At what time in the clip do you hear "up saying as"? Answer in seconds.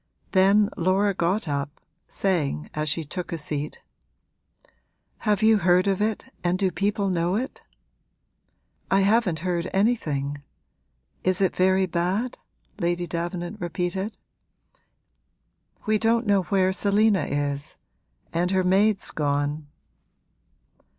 1.47-2.89